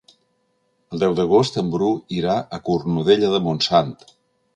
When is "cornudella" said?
2.71-3.31